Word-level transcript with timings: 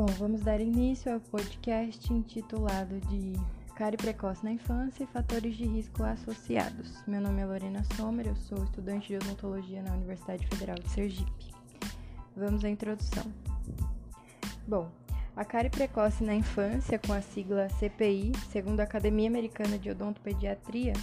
Bom, 0.00 0.06
vamos 0.18 0.40
dar 0.40 0.62
início 0.62 1.12
ao 1.12 1.20
podcast 1.20 2.10
intitulado 2.10 2.98
de 3.00 3.34
Cárie 3.76 3.98
precoce 3.98 4.42
na 4.42 4.50
infância 4.50 5.04
e 5.04 5.06
fatores 5.06 5.54
de 5.54 5.66
risco 5.66 6.02
associados. 6.02 7.06
Meu 7.06 7.20
nome 7.20 7.42
é 7.42 7.44
Lorena 7.44 7.84
Sommer, 7.94 8.28
eu 8.28 8.34
sou 8.34 8.64
estudante 8.64 9.08
de 9.08 9.16
odontologia 9.16 9.82
na 9.82 9.92
Universidade 9.92 10.46
Federal 10.46 10.76
de 10.76 10.88
Sergipe. 10.88 11.52
Vamos 12.34 12.64
à 12.64 12.70
introdução. 12.70 13.24
Bom, 14.66 14.90
a 15.36 15.44
cárie 15.44 15.68
precoce 15.68 16.24
na 16.24 16.34
infância, 16.34 16.98
com 16.98 17.12
a 17.12 17.20
sigla 17.20 17.68
CPI, 17.68 18.32
segundo 18.50 18.80
a 18.80 18.84
Academia 18.84 19.28
Americana 19.28 19.78
de 19.78 19.90
Odontopediatria, 19.90 20.94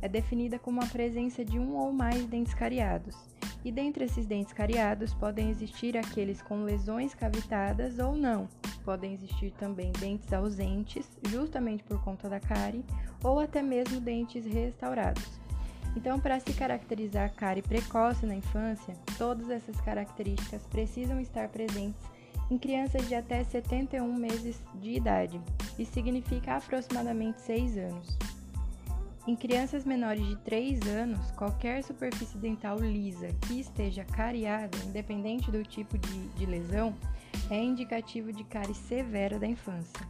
é 0.00 0.08
definida 0.08 0.58
como 0.58 0.80
a 0.80 0.86
presença 0.86 1.44
de 1.44 1.58
um 1.58 1.76
ou 1.76 1.92
mais 1.92 2.24
dentes 2.24 2.54
cariados. 2.54 3.35
E 3.66 3.72
dentre 3.72 4.04
esses 4.04 4.26
dentes 4.26 4.52
cariados 4.52 5.12
podem 5.12 5.50
existir 5.50 5.96
aqueles 5.96 6.40
com 6.40 6.62
lesões 6.62 7.16
cavitadas 7.16 7.98
ou 7.98 8.14
não. 8.14 8.48
Podem 8.84 9.12
existir 9.12 9.50
também 9.58 9.90
dentes 9.98 10.32
ausentes, 10.32 11.10
justamente 11.28 11.82
por 11.82 12.00
conta 12.04 12.28
da 12.28 12.38
cárie, 12.38 12.84
ou 13.24 13.40
até 13.40 13.62
mesmo 13.62 14.00
dentes 14.00 14.46
restaurados. 14.46 15.24
Então, 15.96 16.20
para 16.20 16.38
se 16.38 16.52
caracterizar 16.52 17.24
a 17.24 17.28
cárie 17.28 17.60
precoce 17.60 18.24
na 18.24 18.36
infância, 18.36 18.94
todas 19.18 19.50
essas 19.50 19.80
características 19.80 20.64
precisam 20.68 21.18
estar 21.18 21.48
presentes 21.48 22.00
em 22.48 22.56
crianças 22.56 23.08
de 23.08 23.16
até 23.16 23.42
71 23.42 24.14
meses 24.14 24.62
de 24.76 24.92
idade, 24.92 25.40
isso 25.76 25.92
significa 25.92 26.56
aproximadamente 26.56 27.40
6 27.40 27.78
anos. 27.78 28.16
Em 29.26 29.34
crianças 29.34 29.84
menores 29.84 30.24
de 30.24 30.36
3 30.36 30.86
anos, 30.86 31.32
qualquer 31.32 31.82
superfície 31.82 32.38
dental 32.38 32.78
lisa 32.78 33.26
que 33.48 33.58
esteja 33.58 34.04
cariada, 34.04 34.78
independente 34.86 35.50
do 35.50 35.64
tipo 35.64 35.98
de, 35.98 36.28
de 36.28 36.46
lesão, 36.46 36.94
é 37.50 37.60
indicativo 37.60 38.32
de 38.32 38.44
cárie 38.44 38.72
severa 38.72 39.36
da 39.36 39.46
infância. 39.48 40.06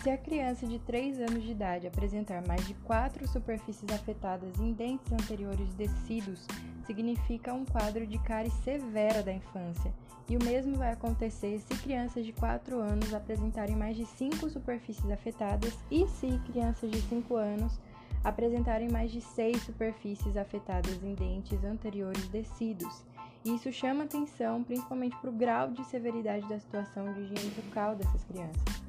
Se 0.00 0.10
a 0.10 0.16
criança 0.16 0.64
de 0.64 0.78
3 0.78 1.18
anos 1.22 1.42
de 1.42 1.50
idade 1.50 1.88
apresentar 1.88 2.46
mais 2.46 2.64
de 2.68 2.74
4 2.74 3.26
superfícies 3.26 3.90
afetadas 3.92 4.60
em 4.60 4.72
dentes 4.72 5.12
anteriores 5.12 5.74
descidos, 5.74 6.46
significa 6.86 7.52
um 7.52 7.64
quadro 7.64 8.06
de 8.06 8.16
cárie 8.20 8.52
severa 8.62 9.24
da 9.24 9.32
infância, 9.32 9.92
e 10.28 10.36
o 10.36 10.44
mesmo 10.44 10.76
vai 10.76 10.92
acontecer 10.92 11.58
se 11.58 11.82
crianças 11.82 12.24
de 12.24 12.32
4 12.32 12.78
anos 12.78 13.12
apresentarem 13.12 13.74
mais 13.74 13.96
de 13.96 14.06
5 14.06 14.48
superfícies 14.50 15.10
afetadas 15.10 15.76
e 15.90 16.06
se 16.06 16.28
crianças 16.46 16.92
de 16.92 17.00
5 17.00 17.34
anos 17.34 17.80
apresentarem 18.24 18.88
mais 18.88 19.10
de 19.10 19.20
6 19.20 19.62
superfícies 19.62 20.36
afetadas 20.36 21.02
em 21.02 21.14
dentes 21.14 21.62
anteriores 21.64 22.28
descidos. 22.28 23.04
Isso 23.44 23.72
chama 23.72 24.04
atenção 24.04 24.62
principalmente 24.62 25.16
para 25.16 25.30
o 25.30 25.32
grau 25.32 25.70
de 25.70 25.84
severidade 25.84 26.48
da 26.48 26.58
situação 26.58 27.12
de 27.12 27.20
higiene 27.20 27.50
bucal 27.50 27.94
dessas 27.94 28.24
crianças. 28.24 28.88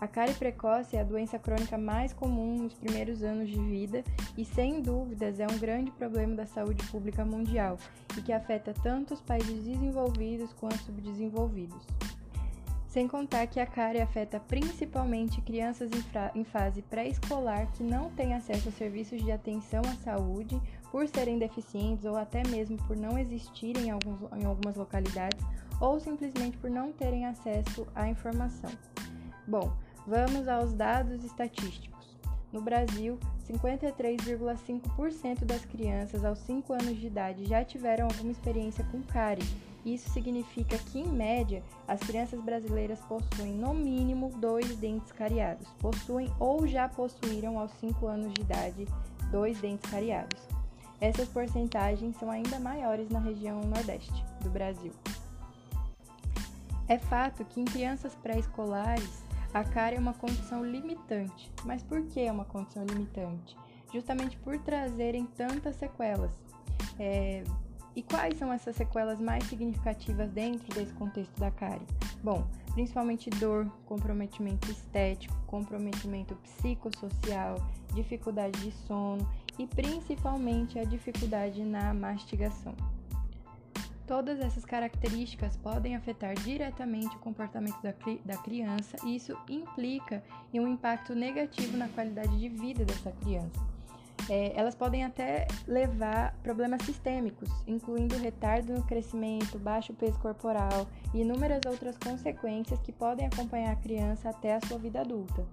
A 0.00 0.06
cárie 0.06 0.34
precoce 0.34 0.96
é 0.96 1.00
a 1.00 1.04
doença 1.04 1.40
crônica 1.40 1.76
mais 1.76 2.12
comum 2.12 2.56
nos 2.62 2.74
primeiros 2.74 3.24
anos 3.24 3.50
de 3.50 3.58
vida 3.58 4.04
e, 4.36 4.44
sem 4.44 4.80
dúvidas, 4.80 5.40
é 5.40 5.46
um 5.46 5.58
grande 5.58 5.90
problema 5.90 6.36
da 6.36 6.46
saúde 6.46 6.86
pública 6.86 7.24
mundial 7.24 7.76
e 8.16 8.22
que 8.22 8.32
afeta 8.32 8.72
tanto 8.72 9.14
os 9.14 9.20
países 9.20 9.64
desenvolvidos 9.64 10.52
quanto 10.52 10.78
subdesenvolvidos. 10.84 11.84
Sem 12.88 13.06
contar 13.06 13.46
que 13.46 13.60
a 13.60 13.66
cárie 13.66 14.00
afeta 14.00 14.40
principalmente 14.40 15.42
crianças 15.42 15.90
em, 16.34 16.42
fase 16.42 16.80
pré-escolar 16.80 17.70
que 17.72 17.82
não 17.82 18.10
têm 18.12 18.32
acesso 18.32 18.70
a 18.70 18.72
serviços 18.72 19.22
de 19.22 19.30
atenção 19.30 19.82
à 19.82 19.94
saúde 19.96 20.58
por 20.90 21.06
serem 21.06 21.38
deficientes 21.38 22.06
ou 22.06 22.16
até 22.16 22.42
mesmo 22.48 22.78
por 22.86 22.96
não 22.96 23.18
existirem 23.18 23.88
em, 23.88 23.90
alguns, 23.90 24.20
em 24.32 24.46
algumas 24.46 24.74
localidades 24.74 25.44
ou 25.78 26.00
simplesmente 26.00 26.56
por 26.56 26.70
não 26.70 26.90
terem 26.90 27.26
acesso 27.26 27.86
à 27.94 28.08
informação. 28.08 28.70
Bom, 29.46 29.70
vamos 30.06 30.48
aos 30.48 30.72
dados 30.72 31.22
estatísticos. 31.22 32.16
No 32.50 32.62
Brasil, 32.62 33.18
53,5% 33.46 35.44
das 35.44 35.62
crianças 35.66 36.24
aos 36.24 36.38
5 36.38 36.72
anos 36.72 36.98
de 36.98 37.06
idade 37.06 37.44
já 37.44 37.62
tiveram 37.62 38.06
alguma 38.06 38.32
experiência 38.32 38.82
com 38.90 39.02
cárie 39.02 39.46
isso 39.84 40.10
significa 40.10 40.76
que, 40.78 40.98
em 40.98 41.08
média, 41.08 41.62
as 41.86 42.00
crianças 42.00 42.40
brasileiras 42.40 43.00
possuem 43.00 43.52
no 43.52 43.72
mínimo 43.72 44.30
dois 44.38 44.76
dentes 44.76 45.12
cariados. 45.12 45.66
Possuem 45.78 46.32
ou 46.38 46.66
já 46.66 46.88
possuíram 46.88 47.58
aos 47.58 47.72
5 47.72 48.06
anos 48.06 48.32
de 48.34 48.40
idade 48.42 48.86
dois 49.30 49.60
dentes 49.60 49.90
cariados. 49.90 50.40
Essas 51.00 51.28
porcentagens 51.28 52.16
são 52.16 52.30
ainda 52.30 52.58
maiores 52.58 53.08
na 53.08 53.20
região 53.20 53.60
nordeste 53.60 54.24
do 54.42 54.50
Brasil. 54.50 54.92
É 56.88 56.98
fato 56.98 57.44
que 57.44 57.60
em 57.60 57.64
crianças 57.64 58.14
pré-escolares 58.16 59.22
a 59.52 59.64
cárie 59.64 59.96
é 59.96 60.00
uma 60.00 60.14
condição 60.14 60.64
limitante. 60.64 61.50
Mas 61.64 61.82
por 61.82 62.02
que 62.06 62.20
é 62.20 62.32
uma 62.32 62.44
condição 62.44 62.84
limitante? 62.84 63.56
Justamente 63.92 64.36
por 64.38 64.58
trazerem 64.58 65.24
tantas 65.24 65.76
sequelas. 65.76 66.32
É, 66.98 67.44
e 67.98 68.02
quais 68.04 68.38
são 68.38 68.52
essas 68.52 68.76
sequelas 68.76 69.18
mais 69.18 69.42
significativas 69.48 70.30
dentro 70.30 70.72
desse 70.72 70.92
contexto 70.92 71.36
da 71.36 71.50
cárie? 71.50 71.84
Bom, 72.22 72.46
principalmente 72.72 73.28
dor, 73.28 73.68
comprometimento 73.86 74.70
estético, 74.70 75.34
comprometimento 75.48 76.36
psicossocial, 76.36 77.56
dificuldade 77.92 78.60
de 78.60 78.70
sono 78.86 79.28
e 79.58 79.66
principalmente 79.66 80.78
a 80.78 80.84
dificuldade 80.84 81.64
na 81.64 81.92
mastigação. 81.92 82.72
Todas 84.06 84.38
essas 84.38 84.64
características 84.64 85.56
podem 85.56 85.96
afetar 85.96 86.34
diretamente 86.36 87.16
o 87.16 87.18
comportamento 87.18 87.82
da, 87.82 87.92
da 88.24 88.40
criança 88.40 88.96
e 89.04 89.16
isso 89.16 89.36
implica 89.48 90.22
em 90.54 90.60
um 90.60 90.68
impacto 90.68 91.16
negativo 91.16 91.76
na 91.76 91.88
qualidade 91.88 92.38
de 92.38 92.48
vida 92.48 92.84
dessa 92.84 93.10
criança 93.10 93.77
é, 94.28 94.52
elas 94.54 94.74
podem 94.74 95.04
até 95.04 95.46
levar 95.66 96.34
problemas 96.42 96.82
sistêmicos, 96.82 97.48
incluindo 97.66 98.16
retardo 98.16 98.72
no 98.72 98.82
crescimento, 98.82 99.58
baixo 99.58 99.94
peso 99.94 100.18
corporal 100.18 100.86
e 101.14 101.20
inúmeras 101.22 101.60
outras 101.66 101.96
consequências 101.96 102.80
que 102.80 102.92
podem 102.92 103.26
acompanhar 103.26 103.72
a 103.72 103.76
criança 103.76 104.30
até 104.30 104.54
a 104.54 104.60
sua 104.60 104.78
vida 104.78 105.00
adulta. 105.00 105.46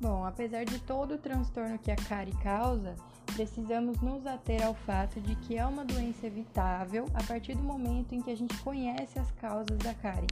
Bom, 0.00 0.24
apesar 0.24 0.64
de 0.64 0.78
todo 0.80 1.14
o 1.14 1.18
transtorno 1.18 1.78
que 1.78 1.90
a 1.90 1.96
cárie 1.96 2.36
causa, 2.42 2.96
precisamos 3.34 4.00
nos 4.00 4.26
ater 4.26 4.62
ao 4.64 4.74
fato 4.74 5.20
de 5.20 5.34
que 5.36 5.56
é 5.56 5.64
uma 5.64 5.84
doença 5.84 6.26
evitável 6.26 7.06
a 7.14 7.22
partir 7.22 7.54
do 7.54 7.62
momento 7.62 8.14
em 8.14 8.20
que 8.20 8.30
a 8.30 8.36
gente 8.36 8.56
conhece 8.58 9.18
as 9.18 9.30
causas 9.32 9.78
da 9.78 9.94
cárie. 9.94 10.26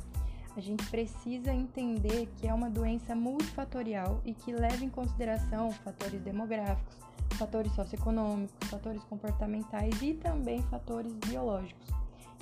A 0.56 0.60
gente 0.60 0.84
precisa 0.90 1.52
entender 1.52 2.28
que 2.36 2.48
é 2.48 2.52
uma 2.52 2.68
doença 2.68 3.14
multifatorial 3.14 4.20
e 4.24 4.34
que 4.34 4.52
leva 4.52 4.84
em 4.84 4.90
consideração 4.90 5.70
fatores 5.70 6.20
demográficos, 6.20 6.96
fatores 7.40 7.72
socioeconômicos, 7.72 8.68
fatores 8.68 9.02
comportamentais 9.04 10.02
e 10.02 10.12
também 10.12 10.62
fatores 10.64 11.14
biológicos. 11.26 11.88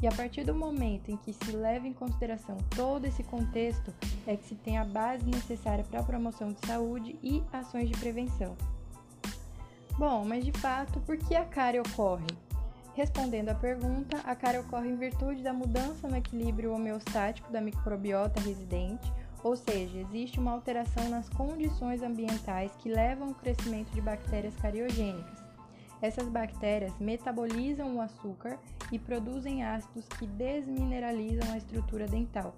E 0.03 0.09
a 0.09 0.12
partir 0.12 0.44
do 0.44 0.54
momento 0.54 1.10
em 1.10 1.16
que 1.16 1.32
se 1.32 1.53
leva 1.53 1.86
em 1.86 1.92
consideração 1.92 2.56
todo 2.75 3.04
esse 3.04 3.22
contexto, 3.22 3.94
é 4.26 4.37
que 4.37 4.44
se 4.44 4.56
tem 4.56 4.76
a 4.76 4.84
base 4.84 5.25
necessária 5.25 5.84
para 5.84 6.00
a 6.00 6.03
promoção 6.03 6.53
de 6.53 6.66
saúde 6.66 7.16
e 7.22 7.42
ações 7.53 7.88
de 7.88 7.97
prevenção. 7.97 8.56
Bom, 9.97 10.25
mas 10.25 10.44
de 10.44 10.53
fato, 10.53 11.00
por 11.00 11.16
que 11.16 11.34
a 11.34 11.44
cárie 11.44 11.81
ocorre? 11.81 12.26
Respondendo 12.94 13.50
à 13.50 13.54
pergunta, 13.54 14.16
a 14.25 14.34
cárie 14.34 14.58
ocorre 14.58 14.88
em 14.88 14.97
virtude 14.97 15.42
da 15.42 15.53
mudança 15.53 16.08
no 16.08 16.16
equilíbrio 16.16 16.72
homeostático 16.72 17.53
da 17.53 17.60
microbiota 17.60 18.41
residente, 18.41 19.12
ou 19.43 19.56
seja, 19.56 19.99
existe 19.99 20.38
uma 20.38 20.53
alteração 20.53 21.09
nas 21.09 21.28
condições 21.28 22.03
ambientais 22.03 22.72
que 22.78 22.88
levam 22.88 23.28
ao 23.28 23.34
crescimento 23.34 23.91
de 23.93 24.00
bactérias 24.00 24.54
cariogênicas. 24.56 25.38
Essas 26.00 26.29
bactérias 26.29 26.93
metabolizam 27.00 27.96
o 27.96 28.00
açúcar 28.00 28.58
e 28.93 28.99
produzem 28.99 29.64
ácidos 29.64 30.06
que 30.19 30.26
desmineralizam 30.26 31.52
a 31.52 31.58
estrutura 31.58 32.06
dental. 32.06 32.55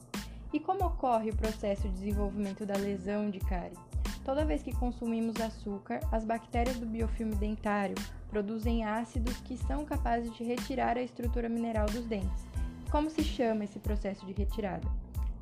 E 0.53 0.61
como 0.61 0.85
ocorre 0.85 1.31
o 1.31 1.37
processo 1.37 1.82
de 1.82 1.94
desenvolvimento 1.94 2.67
da 2.67 2.75
lesão 2.75 3.31
de 3.31 3.38
cárie? 3.38 3.79
Toda 4.25 4.44
vez 4.44 4.62
que 4.62 4.75
consumimos 4.77 5.41
açúcar, 5.41 6.00
as 6.12 6.25
bactérias 6.25 6.79
do 6.79 6.87
biofilme 6.87 7.35
dentário 7.37 7.94
produzem 8.29 8.85
ácidos 8.85 9.37
que 9.41 9.56
são 9.56 9.85
capazes 9.85 10.32
de 10.35 10.44
retirar 10.44 10.97
a 10.97 11.03
estrutura 11.03 11.49
mineral 11.49 11.87
dos 11.87 12.05
dentes. 12.06 12.44
Como 12.91 13.09
se 13.09 13.23
chama 13.23 13.65
esse 13.65 13.79
processo 13.79 14.27
de 14.27 14.32
retirada? 14.32 14.87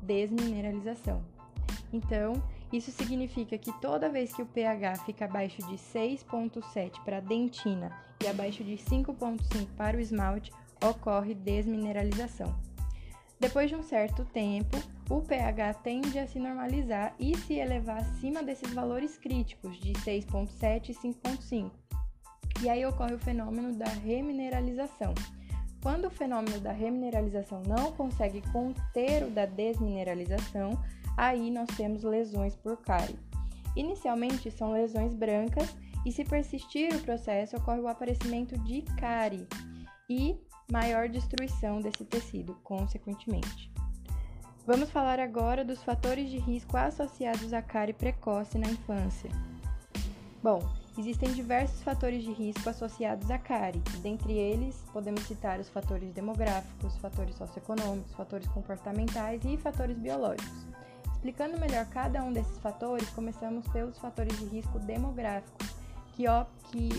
Desmineralização. 0.01 1.23
Então, 1.91 2.41
isso 2.71 2.91
significa 2.91 3.57
que 3.57 3.71
toda 3.79 4.09
vez 4.09 4.33
que 4.33 4.41
o 4.41 4.45
pH 4.45 4.97
fica 5.05 5.25
abaixo 5.25 5.61
de 5.67 5.75
6,7 5.75 7.03
para 7.03 7.17
a 7.17 7.21
dentina 7.21 7.91
e 8.23 8.27
abaixo 8.27 8.63
de 8.63 8.73
5,5 8.73 9.67
para 9.75 9.97
o 9.97 9.99
esmalte, 9.99 10.51
ocorre 10.83 11.33
desmineralização. 11.33 12.55
Depois 13.39 13.69
de 13.69 13.75
um 13.75 13.81
certo 13.81 14.25
tempo, 14.25 14.77
o 15.09 15.21
pH 15.21 15.73
tende 15.75 16.19
a 16.19 16.27
se 16.27 16.39
normalizar 16.39 17.15
e 17.17 17.35
se 17.37 17.53
elevar 17.53 17.97
acima 17.97 18.43
desses 18.43 18.71
valores 18.73 19.17
críticos 19.17 19.79
de 19.79 19.93
6,7 19.93 20.89
e 20.89 20.93
5,5. 20.93 21.71
E 22.61 22.69
aí 22.69 22.85
ocorre 22.85 23.15
o 23.15 23.19
fenômeno 23.19 23.73
da 23.73 23.87
remineralização 23.87 25.13
Quando 25.81 26.05
o 26.05 26.11
fenômeno 26.11 26.59
da 26.59 26.71
remineralização 26.71 27.61
não 27.63 27.91
consegue 27.93 28.41
conter 28.51 29.23
o 29.23 29.31
da 29.31 29.45
desmineralização, 29.45 30.71
aí 31.15 31.49
nós 31.49 31.67
temos 31.77 32.03
lesões 32.03 32.55
por 32.55 32.77
cárie. 32.77 33.17
Inicialmente 33.75 34.51
são 34.51 34.73
lesões 34.73 35.13
brancas 35.13 35.75
e 36.05 36.11
se 36.11 36.23
persistir 36.23 36.93
o 36.95 37.01
processo 37.01 37.55
ocorre 37.55 37.79
o 37.79 37.87
aparecimento 37.87 38.57
de 38.59 38.81
cárie 38.97 39.47
e 40.09 40.37
maior 40.71 41.07
destruição 41.07 41.79
desse 41.79 42.03
tecido, 42.03 42.55
consequentemente. 42.63 43.71
Vamos 44.65 44.91
falar 44.91 45.19
agora 45.19 45.65
dos 45.65 45.81
fatores 45.83 46.29
de 46.29 46.37
risco 46.37 46.77
associados 46.77 47.53
à 47.53 47.61
cárie 47.61 47.93
precoce 47.93 48.57
na 48.57 48.69
infância. 48.69 49.29
Bom, 50.43 50.59
existem 50.99 51.31
diversos 51.31 51.81
fatores 51.81 52.23
de 52.23 52.33
risco 52.33 52.69
associados 52.69 53.31
à 53.31 53.37
cárie. 53.37 53.81
Dentre 54.01 54.33
eles, 54.33 54.75
podemos 54.91 55.23
citar 55.23 55.57
os 55.57 55.69
fatores 55.69 56.11
demográficos, 56.11 56.97
fatores 56.97 57.35
socioeconômicos, 57.35 58.11
fatores 58.13 58.47
comportamentais 58.49 59.41
e 59.45 59.55
fatores 59.55 59.97
biológicos. 59.97 60.67
Explicando 61.13 61.57
melhor 61.57 61.85
cada 61.85 62.21
um 62.21 62.33
desses 62.33 62.57
fatores, 62.59 63.09
começamos 63.11 63.65
pelos 63.69 63.97
fatores 63.97 64.37
de 64.39 64.45
risco 64.45 64.77
demográficos, 64.79 65.69
que, 66.13 66.27
ó, 66.27 66.45
que 66.69 66.89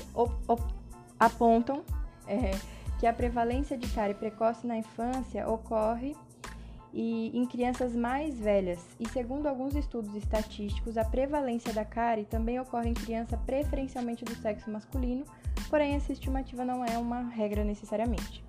apontam 1.19 1.83
é, 2.27 2.53
que 2.99 3.07
a 3.07 3.13
prevalência 3.13 3.77
de 3.77 3.87
cárie 3.89 4.15
precoce 4.15 4.67
na 4.67 4.79
infância 4.79 5.47
ocorre 5.47 6.17
e 6.93 7.37
em 7.37 7.47
crianças 7.47 7.95
mais 7.95 8.39
velhas, 8.39 8.81
e 8.99 9.09
segundo 9.09 9.47
alguns 9.47 9.75
estudos 9.75 10.15
estatísticos, 10.15 10.97
a 10.97 11.05
prevalência 11.05 11.73
da 11.73 11.85
cárie 11.85 12.25
também 12.25 12.59
ocorre 12.59 12.91
em 12.91 12.95
criança 12.95 13.37
preferencialmente 13.37 14.25
do 14.25 14.35
sexo 14.37 14.71
masculino, 14.71 15.25
porém 15.69 15.95
essa 15.95 16.13
estimativa 16.13 16.65
não 16.65 16.85
é 16.85 16.99
uma 16.99 17.23
regra 17.23 17.65
necessariamente. 17.65 18.45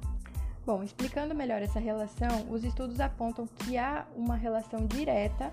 Bom, 0.66 0.84
explicando 0.84 1.34
melhor 1.34 1.62
essa 1.62 1.80
relação, 1.80 2.48
os 2.50 2.64
estudos 2.64 3.00
apontam 3.00 3.48
que 3.48 3.78
há 3.78 4.06
uma 4.16 4.36
relação 4.36 4.86
direta 4.86 5.52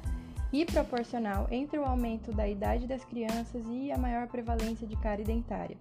e 0.52 0.64
proporcional 0.64 1.46
entre 1.50 1.78
o 1.78 1.84
aumento 1.84 2.32
da 2.32 2.48
idade 2.48 2.86
das 2.86 3.04
crianças 3.04 3.62
e 3.70 3.90
a 3.90 3.98
maior 3.98 4.26
prevalência 4.28 4.86
de 4.86 4.96
cárie 4.96 5.24
dentária. 5.24 5.76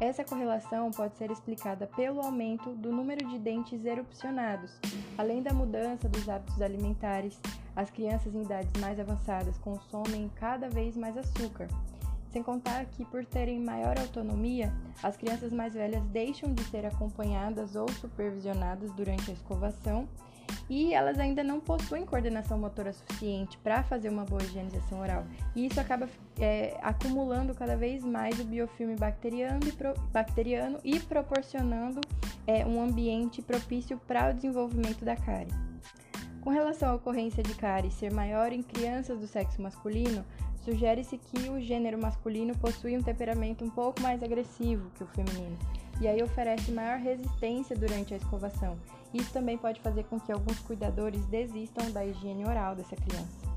Essa 0.00 0.24
correlação 0.24 0.90
pode 0.90 1.14
ser 1.18 1.30
explicada 1.30 1.86
pelo 1.86 2.22
aumento 2.22 2.70
do 2.70 2.90
número 2.90 3.28
de 3.28 3.38
dentes 3.38 3.84
erupcionados, 3.84 4.72
além 5.18 5.42
da 5.42 5.52
mudança 5.52 6.08
dos 6.08 6.26
hábitos 6.26 6.62
alimentares. 6.62 7.38
As 7.76 7.90
crianças 7.90 8.34
em 8.34 8.40
idades 8.40 8.72
mais 8.80 8.98
avançadas 8.98 9.58
consomem 9.58 10.30
cada 10.36 10.70
vez 10.70 10.96
mais 10.96 11.18
açúcar. 11.18 11.68
Sem 12.32 12.42
contar 12.42 12.86
que, 12.86 13.04
por 13.04 13.26
terem 13.26 13.60
maior 13.60 13.98
autonomia, 13.98 14.72
as 15.02 15.18
crianças 15.18 15.52
mais 15.52 15.74
velhas 15.74 16.02
deixam 16.06 16.54
de 16.54 16.64
ser 16.64 16.86
acompanhadas 16.86 17.76
ou 17.76 17.86
supervisionadas 17.92 18.90
durante 18.92 19.30
a 19.30 19.34
escovação 19.34 20.08
e 20.68 20.94
elas 20.94 21.18
ainda 21.18 21.42
não 21.42 21.60
possuem 21.60 22.04
coordenação 22.04 22.58
motora 22.58 22.92
suficiente 22.92 23.58
para 23.58 23.82
fazer 23.82 24.08
uma 24.08 24.24
boa 24.24 24.42
higienização 24.42 25.00
oral. 25.00 25.24
E 25.54 25.66
isso 25.66 25.80
acaba 25.80 26.08
é, 26.38 26.76
acumulando 26.82 27.54
cada 27.54 27.76
vez 27.76 28.04
mais 28.04 28.38
o 28.38 28.44
biofilme 28.44 28.96
bacteriano 28.96 29.60
e, 29.66 29.72
pro, 29.72 29.94
bacteriano 30.12 30.78
e 30.84 30.98
proporcionando 31.00 32.00
é, 32.46 32.64
um 32.64 32.82
ambiente 32.82 33.42
propício 33.42 33.98
para 34.06 34.30
o 34.30 34.34
desenvolvimento 34.34 35.04
da 35.04 35.16
cárie. 35.16 35.52
Com 36.40 36.50
relação 36.50 36.90
à 36.90 36.94
ocorrência 36.94 37.42
de 37.42 37.54
cárie 37.54 37.90
ser 37.90 38.12
maior 38.12 38.50
em 38.50 38.62
crianças 38.62 39.18
do 39.18 39.26
sexo 39.26 39.60
masculino, 39.60 40.24
sugere-se 40.64 41.18
que 41.18 41.50
o 41.50 41.60
gênero 41.60 42.00
masculino 42.00 42.56
possui 42.56 42.96
um 42.96 43.02
temperamento 43.02 43.64
um 43.64 43.70
pouco 43.70 44.00
mais 44.00 44.22
agressivo 44.22 44.90
que 44.94 45.04
o 45.04 45.06
feminino, 45.08 45.58
e 46.00 46.08
aí 46.08 46.22
oferece 46.22 46.72
maior 46.72 46.98
resistência 46.98 47.76
durante 47.76 48.14
a 48.14 48.16
escovação 48.16 48.76
isso 49.12 49.32
também 49.32 49.58
pode 49.58 49.80
fazer 49.80 50.04
com 50.04 50.20
que 50.20 50.30
alguns 50.30 50.58
cuidadores 50.60 51.26
desistam 51.26 51.90
da 51.90 52.04
higiene 52.04 52.44
oral 52.44 52.76
dessa 52.76 52.94
criança. 52.94 53.50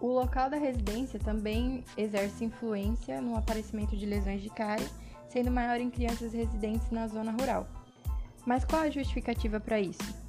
O 0.00 0.08
local 0.08 0.50
da 0.50 0.56
residência 0.56 1.18
também 1.18 1.84
exerce 1.96 2.44
influência 2.44 3.20
no 3.20 3.36
aparecimento 3.36 3.96
de 3.96 4.04
lesões 4.04 4.42
de 4.42 4.50
cárie, 4.50 4.86
sendo 5.28 5.50
maior 5.50 5.80
em 5.80 5.90
crianças 5.90 6.32
residentes 6.32 6.90
na 6.90 7.06
zona 7.06 7.32
rural. 7.32 7.66
Mas 8.44 8.64
qual 8.64 8.82
a 8.82 8.90
justificativa 8.90 9.58
para 9.58 9.80
isso? 9.80 10.25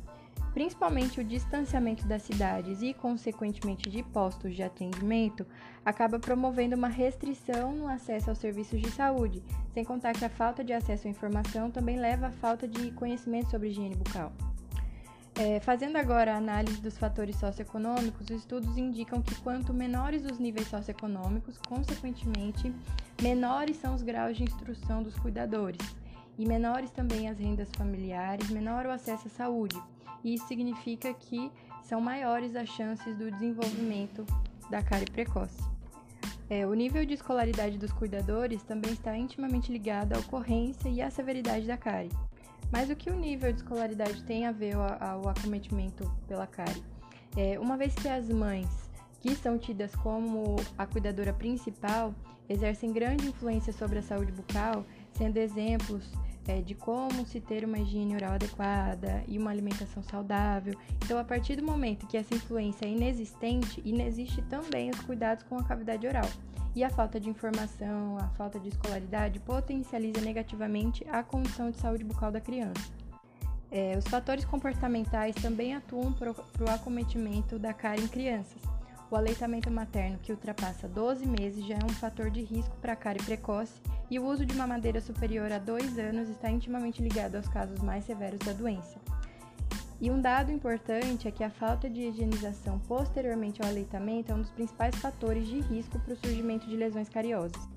Principalmente 0.58 1.20
o 1.20 1.24
distanciamento 1.24 2.08
das 2.08 2.24
cidades 2.24 2.82
e, 2.82 2.92
consequentemente, 2.92 3.92
de 3.92 4.02
postos 4.02 4.56
de 4.56 4.64
atendimento, 4.64 5.46
acaba 5.86 6.18
promovendo 6.18 6.76
uma 6.76 6.88
restrição 6.88 7.74
no 7.74 7.88
acesso 7.88 8.32
aos 8.32 8.40
serviços 8.40 8.82
de 8.82 8.90
saúde, 8.90 9.44
sem 9.72 9.86
contar 9.86 10.14
que 10.14 10.26
a 10.26 10.30
falta 10.30 10.64
de 10.64 10.74
acesso 10.74 11.08
à 11.08 11.12
informação 11.12 11.70
também 11.70 12.00
leva 12.00 12.26
à 12.26 12.32
falta 12.32 12.68
de 12.68 12.90
conhecimento 12.90 13.52
sobre 13.52 13.68
higiene 13.68 13.96
bucal. 13.96 14.34
É, 15.36 15.60
fazendo 15.60 15.96
agora 15.96 16.34
a 16.34 16.38
análise 16.38 16.82
dos 16.82 16.98
fatores 16.98 17.36
socioeconômicos, 17.36 18.28
os 18.28 18.38
estudos 18.38 18.80
indicam 18.80 19.22
que 19.22 19.36
quanto 19.36 19.72
menores 19.72 20.26
os 20.26 20.40
níveis 20.40 20.68
socioeconômicos, 20.70 21.60
consequentemente, 21.68 22.74
menores 23.22 23.78
são 23.78 23.94
os 23.94 24.02
graus 24.02 24.36
de 24.36 24.44
instrução 24.44 25.04
dos 25.04 25.20
cuidadores, 25.20 25.96
e 26.38 26.46
menores 26.46 26.92
também 26.92 27.28
as 27.30 27.40
rendas 27.40 27.70
familiares, 27.76 28.50
menor 28.50 28.86
o 28.86 28.92
acesso 28.92 29.28
à 29.28 29.30
saúde 29.32 29.78
e 30.24 30.36
isso 30.36 30.48
significa 30.48 31.14
que 31.14 31.52
são 31.84 32.02
maiores 32.02 32.56
as 32.56 32.68
chances 32.68 33.16
do 33.16 33.32
desenvolvimento 33.32 34.26
da 34.70 34.82
cárie 34.82 35.10
precoce. 35.10 35.62
É, 36.50 36.66
o 36.66 36.74
nível 36.74 37.06
de 37.06 37.14
escolaridade 37.14 37.78
dos 37.78 37.92
cuidadores 37.92 38.64
também 38.64 38.94
está 38.94 39.18
intimamente 39.18 39.72
ligado 39.72 40.14
à 40.14 40.20
ocorrência 40.20 40.90
e 40.90 41.02
à 41.02 41.10
severidade 41.10 41.66
da 41.66 41.78
cárie. 41.78 42.12
Mas 42.72 42.90
o 42.90 42.96
que 42.96 43.10
o 43.10 43.16
nível 43.16 43.52
de 43.52 43.60
escolaridade 43.60 44.24
tem 44.24 44.46
a 44.46 44.52
ver 44.52 44.76
ao 44.76 45.30
acometimento 45.30 46.10
pela 46.28 46.48
cárie? 46.48 46.84
É, 47.36 47.60
uma 47.60 47.78
vez 47.78 47.94
que 47.96 48.08
as 48.08 48.30
mães, 48.30 48.68
que 49.22 49.36
são 49.36 49.58
tidas 49.58 49.96
como 49.96 50.58
a 50.78 50.86
cuidadora 50.86 51.34
principal, 51.34 52.14
exercem 52.50 52.92
grande 52.92 53.28
influência 53.28 53.72
sobre 53.72 54.00
a 54.00 54.02
saúde 54.02 54.32
bucal, 54.32 54.86
sendo 55.14 55.38
exemplos 55.38 56.10
é, 56.48 56.62
de 56.62 56.74
como 56.74 57.26
se 57.26 57.42
ter 57.42 57.66
uma 57.66 57.78
higiene 57.78 58.16
oral 58.16 58.34
adequada 58.34 59.24
e 59.28 59.38
uma 59.38 59.52
alimentação 59.52 60.02
saudável. 60.02 60.74
Então, 61.04 61.20
a 61.20 61.24
partir 61.24 61.58
do 61.58 61.64
momento 61.64 62.08
que 62.08 62.18
essa 62.18 62.34
influência 62.34 62.86
é 62.86 62.90
inexistente, 62.90 63.82
inexiste 63.84 64.42
também 64.44 64.90
os 64.90 65.00
cuidados 65.02 65.44
com 65.44 65.58
a 65.58 65.64
cavidade 65.64 66.08
oral. 66.08 66.30
E 66.74 66.84
a 66.84 66.90
falta 66.90 67.20
de 67.20 67.30
informação, 67.30 68.18
a 68.20 68.30
falta 68.30 68.60
de 68.60 68.70
escolaridade 68.70 69.40
potencializa 69.40 70.22
negativamente 70.22 71.06
a 71.10 71.24
condição 71.24 71.72
de 71.72 71.78
saúde 71.78 72.04
bucal 72.04 72.32
da 72.32 72.40
criança. 72.40 72.92
É, 73.70 73.98
os 73.98 74.08
fatores 74.08 74.46
comportamentais 74.46 75.36
também 75.36 75.76
atuam 75.76 76.14
para 76.14 76.32
o 76.32 76.70
acometimento 76.70 77.60
da 77.60 77.74
cárie 77.74 78.04
em 78.04 78.08
crianças. 78.08 78.62
O 79.10 79.16
aleitamento 79.16 79.72
materno 79.72 80.20
que 80.20 80.32
ultrapassa 80.32 80.88
12 80.88 81.26
meses 81.26 81.66
já 81.66 81.76
é 81.76 81.86
um 81.86 81.90
fator 81.90 82.30
de 82.30 82.42
risco 82.42 82.76
para 82.78 82.94
a 82.94 82.96
cárie 82.96 83.24
precoce 83.24 83.74
e 84.10 84.20
o 84.20 84.26
uso 84.26 84.46
de 84.46 84.54
uma 84.54 84.68
madeira 84.68 85.02
superior 85.02 85.52
a 85.52 85.58
2 85.58 85.98
anos 86.00 86.30
está 86.30 86.50
intimamente 86.50 87.02
ligado 87.02 87.36
aos 87.36 87.48
casos 87.48 87.80
mais 87.80 88.06
severos 88.06 88.40
da 88.40 88.54
doença. 88.54 89.00
E 90.00 90.12
um 90.12 90.22
dado 90.22 90.52
importante 90.52 91.28
é 91.28 91.32
que 91.32 91.44
a 91.44 91.50
falta 91.50 91.90
de 91.90 92.02
higienização 92.02 92.78
posteriormente 92.80 93.62
ao 93.62 93.68
aleitamento 93.68 94.32
é 94.32 94.36
um 94.36 94.42
dos 94.42 94.52
principais 94.52 94.96
fatores 94.96 95.48
de 95.48 95.60
risco 95.62 96.00
para 96.00 96.14
o 96.14 96.18
surgimento 96.18 96.68
de 96.68 96.76
lesões 96.76 97.10
cariosas. 97.10 97.68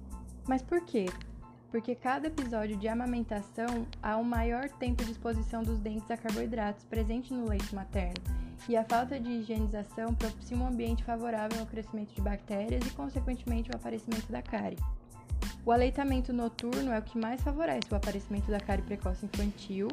Mas 0.47 0.61
por 0.61 0.85
quê? 0.85 1.07
Porque 1.71 1.95
cada 1.95 2.27
episódio 2.27 2.77
de 2.77 2.89
amamentação 2.89 3.87
há 4.03 4.17
um 4.17 4.25
maior 4.25 4.69
tempo 4.69 5.03
de 5.05 5.13
exposição 5.13 5.63
dos 5.63 5.79
dentes 5.79 6.11
a 6.11 6.17
carboidratos 6.17 6.85
presente 6.85 7.33
no 7.33 7.49
leite 7.49 7.75
materno, 7.75 8.23
e 8.69 8.77
a 8.77 8.85
falta 8.85 9.19
de 9.19 9.31
higienização 9.31 10.13
propicia 10.15 10.57
um 10.57 10.67
ambiente 10.67 11.03
favorável 11.03 11.61
ao 11.61 11.67
crescimento 11.67 12.15
de 12.15 12.21
bactérias 12.21 12.85
e, 12.87 12.91
consequentemente, 12.91 13.71
o 13.71 13.77
aparecimento 13.77 14.31
da 14.31 14.43
cárie. 14.43 14.77
O 15.65 15.73
aleitamento 15.73 16.33
noturno 16.33 16.91
é 16.91 16.99
o 16.99 17.03
que 17.03 17.19
mais 17.19 17.43
favorece 17.43 17.93
o 17.93 17.95
aparecimento 17.95 18.51
da 18.51 18.59
cárie 18.59 18.83
precoce 18.83 19.27
infantil, 19.27 19.89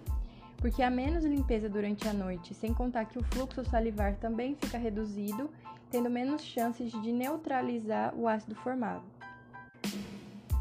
porque 0.57 0.81
há 0.81 0.89
menos 0.89 1.25
limpeza 1.25 1.69
durante 1.69 2.07
a 2.07 2.13
noite, 2.13 2.53
sem 2.53 2.73
contar 2.73 3.05
que 3.05 3.19
o 3.19 3.23
fluxo 3.23 3.63
salivar 3.65 4.15
também 4.15 4.55
fica 4.55 4.77
reduzido, 4.77 5.49
tendo 5.91 6.09
menos 6.09 6.41
chances 6.41 6.91
de 6.91 7.11
neutralizar 7.11 8.15
o 8.15 8.27
ácido 8.27 8.55
formado. 8.55 9.03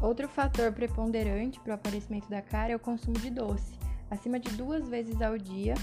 Outro 0.01 0.27
fator 0.27 0.71
preponderante 0.71 1.59
para 1.59 1.71
o 1.71 1.75
aparecimento 1.75 2.29
da 2.29 2.41
cárie 2.41 2.73
é 2.73 2.75
o 2.75 2.79
consumo 2.79 3.17
de 3.17 3.29
doce, 3.29 3.77
acima 4.11 4.39
de 4.39 4.49
duas 4.51 4.87
vezes 4.87 5.21
ao 5.21 5.37
dia, 5.37 5.73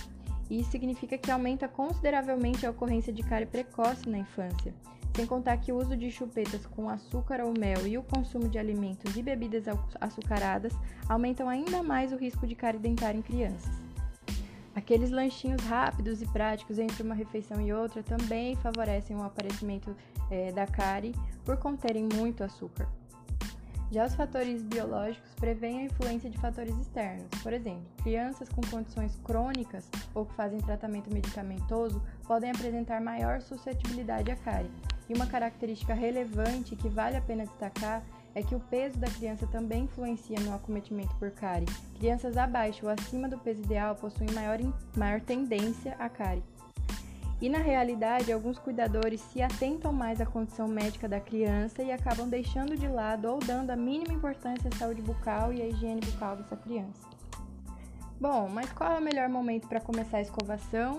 e 0.49 0.61
isso 0.61 0.71
significa 0.71 1.19
que 1.19 1.31
aumenta 1.31 1.67
consideravelmente 1.67 2.67
a 2.67 2.71
ocorrência 2.71 3.13
de 3.13 3.23
cárie 3.23 3.47
precoce 3.47 4.09
na 4.09 4.19
infância, 4.19 4.73
sem 5.15 5.27
contar 5.27 5.57
que 5.59 5.73
o 5.73 5.77
uso 5.77 5.97
de 5.97 6.11
chupetas 6.11 6.67
com 6.67 6.89
açúcar 6.89 7.41
ou 7.41 7.55
mel 7.57 7.87
e 7.87 7.97
o 7.97 8.03
consumo 8.03 8.49
de 8.49 8.59
alimentos 8.59 9.17
e 9.17 9.23
bebidas 9.23 9.65
açucaradas 10.01 10.73
aumentam 11.09 11.49
ainda 11.49 11.83
mais 11.83 12.13
o 12.13 12.17
risco 12.17 12.47
de 12.47 12.55
cárie 12.55 12.81
dentária 12.81 13.19
em 13.19 13.23
crianças. 13.23 13.71
Aqueles 14.75 15.11
lanchinhos 15.11 15.63
rápidos 15.63 16.21
e 16.21 16.27
práticos 16.27 16.81
entre 16.81 17.03
uma 17.05 17.15
refeição 17.15 17.61
e 17.61 17.73
outra 17.73 18.03
também 18.03 18.57
favorecem 18.57 19.17
o 19.17 19.23
aparecimento 19.23 19.97
é, 20.29 20.51
da 20.51 20.67
cárie 20.67 21.15
por 21.45 21.57
conterem 21.59 22.09
muito 22.13 22.43
açúcar. 22.43 22.89
Já 23.93 24.07
os 24.07 24.15
fatores 24.17 24.61
biológicos 24.63 25.33
prevêem 25.37 25.79
a 25.79 25.85
influência 25.85 26.29
de 26.29 26.37
fatores 26.39 26.77
externos. 26.77 27.29
Por 27.41 27.53
exemplo, 27.53 27.85
crianças 28.03 28.49
com 28.49 28.61
condições 28.63 29.17
crônicas 29.23 29.89
ou 30.13 30.27
que 30.27 30.35
fazem 30.35 30.59
tratamento 30.59 31.13
medicamentoso 31.13 32.03
podem 32.27 32.51
apresentar 32.51 33.01
maior 33.01 33.41
suscetibilidade 33.41 34.33
à 34.33 34.37
cárie. 34.37 34.71
E 35.09 35.15
uma 35.15 35.27
característica 35.27 35.93
relevante 35.93 36.77
que 36.77 36.89
vale 36.89 37.17
a 37.17 37.21
pena 37.21 37.45
destacar 37.45 38.03
é 38.35 38.43
que 38.43 38.55
o 38.55 38.61
peso 38.61 38.99
da 38.99 39.09
criança 39.09 39.47
também 39.47 39.85
influencia 39.85 40.39
no 40.41 40.55
acometimento 40.55 41.15
por 41.17 41.31
cárie. 41.31 41.69
Crianças 41.99 42.37
abaixo 42.37 42.87
ou 42.87 42.93
acima 42.93 43.29
do 43.29 43.39
peso 43.39 43.63
ideal 43.63 43.95
possuem 43.95 44.31
maior, 44.33 44.59
maior 44.97 45.21
tendência 45.21 45.95
à 45.99 46.09
cárie. 46.09 46.43
E 47.41 47.49
na 47.49 47.59
realidade, 47.59 48.33
alguns 48.33 48.59
cuidadores 48.59 49.21
se 49.21 49.43
atentam 49.43 49.93
mais 49.93 50.21
à 50.21 50.27
condição 50.27 50.67
médica 50.67 51.09
da 51.09 51.21
criança 51.21 51.83
e 51.83 51.93
acabam 51.93 52.29
deixando 52.29 52.77
de 52.77 52.89
lado 52.89 53.29
ou 53.29 53.39
dando 53.39 53.71
a 53.71 53.77
mínima 53.77 54.15
importância 54.15 54.71
à 54.73 54.77
saúde 54.79 55.03
bucal 55.03 55.53
e 55.53 55.61
à 55.61 55.67
higiene 55.67 56.01
bucal 56.01 56.37
dessa 56.37 56.57
criança. 56.57 57.07
Bom, 58.21 58.49
mas 58.49 58.73
qual 58.73 58.93
é 58.93 58.99
o 58.99 59.03
melhor 59.03 59.29
momento 59.29 59.69
para 59.69 59.81
começar 59.81 60.19
a 60.19 60.23
escovação 60.23 60.97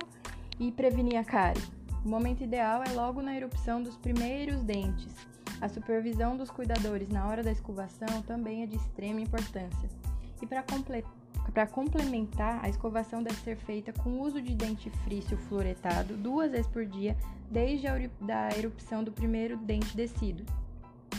e 0.59 0.71
prevenir 0.71 1.17
a 1.17 1.23
cárie? 1.23 1.74
O 2.05 2.07
momento 2.07 2.43
ideal 2.43 2.83
é 2.83 2.93
logo 2.93 3.19
na 3.19 3.35
erupção 3.35 3.81
dos 3.81 3.97
primeiros 3.97 4.61
dentes. 4.61 5.11
A 5.59 5.67
supervisão 5.67 6.37
dos 6.37 6.51
cuidadores 6.51 7.09
na 7.09 7.27
hora 7.27 7.41
da 7.41 7.51
escovação 7.51 8.21
também 8.21 8.61
é 8.61 8.67
de 8.67 8.75
extrema 8.75 9.19
importância. 9.19 9.89
E 10.39 10.45
para 10.45 10.61
completar 10.61 11.11
para 11.53 11.67
complementar, 11.67 12.59
a 12.63 12.67
escovação 12.67 13.23
deve 13.23 13.39
ser 13.41 13.55
feita 13.55 13.93
com 13.93 14.19
uso 14.19 14.41
de 14.41 14.53
dentifrício 14.53 15.37
fluoretado 15.37 16.17
duas 16.17 16.51
vezes 16.51 16.67
por 16.67 16.85
dia, 16.85 17.15
desde 17.49 17.87
a 17.87 18.57
erupção 18.57 19.03
do 19.03 19.11
primeiro 19.11 19.55
dente 19.55 19.95
descido. 19.95 20.43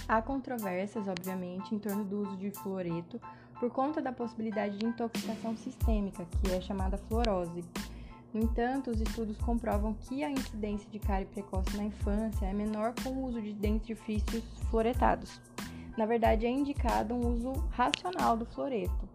Há 0.06 0.20
controvérsias, 0.20 1.08
obviamente, 1.08 1.74
em 1.74 1.78
torno 1.78 2.04
do 2.04 2.20
uso 2.20 2.36
de 2.36 2.50
fluoreto 2.50 3.20
por 3.58 3.70
conta 3.70 4.02
da 4.02 4.12
possibilidade 4.12 4.76
de 4.76 4.84
intoxicação 4.84 5.56
sistêmica, 5.56 6.26
que 6.26 6.52
é 6.52 6.60
chamada 6.60 6.98
fluorose. 6.98 7.64
No 8.36 8.42
entanto, 8.42 8.90
os 8.90 9.00
estudos 9.00 9.38
comprovam 9.38 9.94
que 9.94 10.22
a 10.22 10.30
incidência 10.30 10.86
de 10.90 10.98
cárie 10.98 11.24
precoce 11.24 11.74
na 11.74 11.84
infância 11.84 12.44
é 12.44 12.52
menor 12.52 12.92
com 13.02 13.08
o 13.08 13.24
uso 13.24 13.40
de 13.40 13.54
dentifrícios 13.54 14.44
fluoretados. 14.68 15.40
Na 15.96 16.04
verdade, 16.04 16.44
é 16.44 16.50
indicado 16.50 17.14
um 17.14 17.32
uso 17.32 17.52
racional 17.70 18.36
do 18.36 18.44
fluoreto. 18.44 19.08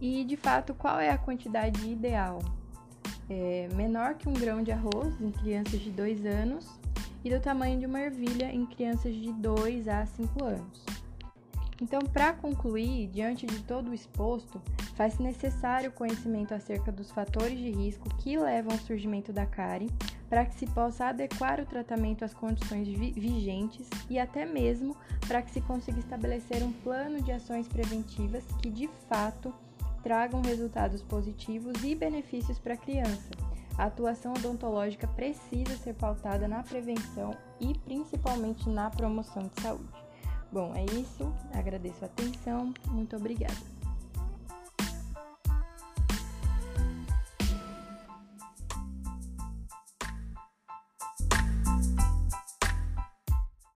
E 0.00 0.24
de 0.24 0.34
fato, 0.34 0.72
qual 0.72 0.98
é 0.98 1.10
a 1.10 1.18
quantidade 1.18 1.90
ideal? 1.90 2.38
É 3.28 3.68
menor 3.74 4.14
que 4.14 4.30
um 4.30 4.32
grão 4.32 4.62
de 4.62 4.72
arroz 4.72 5.20
em 5.20 5.30
crianças 5.30 5.78
de 5.80 5.90
2 5.90 6.24
anos 6.24 6.66
e 7.22 7.28
do 7.28 7.38
tamanho 7.38 7.78
de 7.78 7.84
uma 7.84 8.00
ervilha 8.00 8.50
em 8.50 8.64
crianças 8.64 9.14
de 9.14 9.30
2 9.30 9.88
a 9.88 10.06
5 10.06 10.42
anos. 10.42 10.99
Então, 11.80 12.00
para 12.00 12.32
concluir, 12.34 13.08
diante 13.08 13.46
de 13.46 13.62
todo 13.62 13.90
o 13.90 13.94
exposto, 13.94 14.60
faz-se 14.94 15.22
necessário 15.22 15.90
conhecimento 15.90 16.52
acerca 16.52 16.92
dos 16.92 17.10
fatores 17.10 17.58
de 17.58 17.70
risco 17.70 18.06
que 18.16 18.38
levam 18.38 18.72
ao 18.72 18.78
surgimento 18.78 19.32
da 19.32 19.46
cárie, 19.46 19.88
para 20.28 20.44
que 20.44 20.54
se 20.54 20.66
possa 20.66 21.06
adequar 21.06 21.58
o 21.58 21.64
tratamento 21.64 22.24
às 22.24 22.34
condições 22.34 22.86
vigentes 22.86 23.88
e 24.10 24.18
até 24.18 24.44
mesmo 24.44 24.94
para 25.26 25.40
que 25.40 25.50
se 25.50 25.60
consiga 25.62 25.98
estabelecer 25.98 26.62
um 26.62 26.72
plano 26.72 27.22
de 27.22 27.32
ações 27.32 27.66
preventivas 27.66 28.44
que, 28.60 28.68
de 28.68 28.88
fato, 29.08 29.52
tragam 30.02 30.42
resultados 30.42 31.02
positivos 31.02 31.82
e 31.82 31.94
benefícios 31.94 32.58
para 32.58 32.74
a 32.74 32.76
criança. 32.76 33.30
A 33.78 33.84
atuação 33.84 34.34
odontológica 34.34 35.06
precisa 35.06 35.74
ser 35.78 35.94
pautada 35.94 36.46
na 36.46 36.62
prevenção 36.62 37.34
e 37.58 37.72
principalmente 37.78 38.68
na 38.68 38.90
promoção 38.90 39.50
de 39.54 39.62
saúde. 39.62 39.99
Bom, 40.52 40.74
é 40.74 40.84
isso. 40.84 41.32
Agradeço 41.52 42.02
a 42.02 42.06
atenção. 42.06 42.74
Muito 42.88 43.16
obrigada. 43.16 43.79